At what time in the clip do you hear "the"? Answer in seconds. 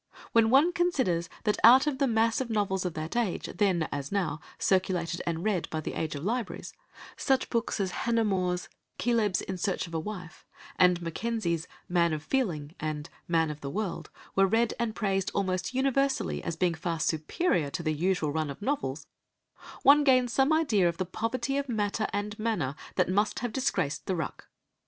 1.99-2.07, 5.79-5.93, 13.61-13.69, 17.83-17.93, 20.97-21.05, 24.07-24.15